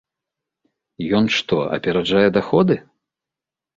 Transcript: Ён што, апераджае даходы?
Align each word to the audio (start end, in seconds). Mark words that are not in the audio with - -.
Ён 1.19 1.25
што, 1.37 1.55
апераджае 1.75 2.27
даходы? 2.39 2.75